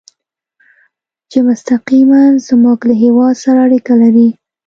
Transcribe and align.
چې 1.29 1.37
مستقیماً 1.47 2.21
زموږ 2.47 2.77
له 2.89 2.93
هېواد 3.03 3.35
سره 3.43 3.59
اړه 3.65 3.95
لري. 4.01 4.27